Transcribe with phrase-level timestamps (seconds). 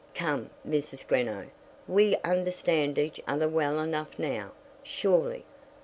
[0.15, 1.05] Come, Mrs.
[1.07, 1.49] Greenow.
[1.87, 5.45] We understand each other well enough now, surely.